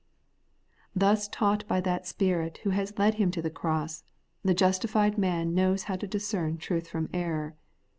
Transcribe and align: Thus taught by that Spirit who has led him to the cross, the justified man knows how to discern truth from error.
Thus 0.95 1.27
taught 1.27 1.67
by 1.67 1.79
that 1.81 2.07
Spirit 2.07 2.57
who 2.63 2.71
has 2.71 2.97
led 2.97 3.13
him 3.21 3.29
to 3.29 3.41
the 3.43 3.51
cross, 3.51 4.03
the 4.43 4.55
justified 4.55 5.15
man 5.19 5.53
knows 5.53 5.83
how 5.83 5.95
to 5.97 6.07
discern 6.07 6.57
truth 6.57 6.87
from 6.87 7.07
error. 7.13 7.55